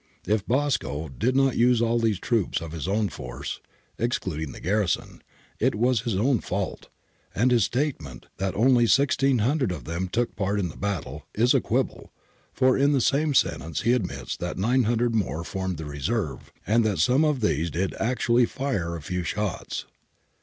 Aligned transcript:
If 0.25 0.47
Bosco 0.47 1.09
did 1.09 1.35
not 1.35 1.55
use 1.57 1.79
all 1.79 1.99
these 1.99 2.17
troops 2.17 2.59
of 2.59 2.71
his 2.71 2.87
own 2.87 3.07
force 3.09 3.59
(exclud 3.99 4.41
ing 4.41 4.51
the 4.51 4.59
garrison) 4.59 5.21
it 5.59 5.75
was 5.75 6.01
his 6.01 6.15
own 6.15 6.39
fault, 6.39 6.89
and 7.35 7.51
his 7.51 7.65
statement 7.65 8.25
{Palmieri, 8.39 8.53
45) 8.53 8.53
that 8.55 8.59
only 8.59 8.83
1600 8.85 9.71
of 9.71 9.83
them 9.83 10.07
took 10.07 10.35
part 10.35 10.59
in 10.59 10.69
the 10.69 10.75
battle 10.75 11.27
is 11.35 11.53
a 11.53 11.61
quibble, 11.61 12.11
for 12.51 12.75
in 12.75 12.93
the 12.93 12.99
same 12.99 13.35
sentence 13.35 13.81
he 13.81 13.93
admits 13.93 14.35
that 14.37 14.57
900 14.57 15.13
more 15.13 15.43
formed 15.43 15.77
the 15.77 15.85
reserve 15.85 16.51
and 16.65 16.83
that 16.83 16.97
some 16.97 17.23
of 17.23 17.41
these 17.41 17.69
did 17.69 17.93
actually' 17.99 18.45
fire 18.47 18.95
a 18.95 19.03
few 19.03 19.21
shots.' 19.21 19.85